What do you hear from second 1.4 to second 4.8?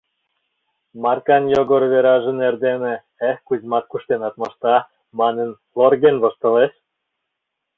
Йогор Вераже нер дене «Эк, Кузьмат, куштенат мошта»,